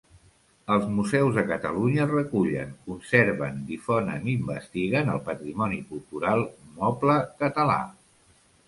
[0.75, 6.47] Els museus de Catalunya recullen, conserven, difonen i investiguen el patrimoni cultural
[6.83, 7.79] moble català.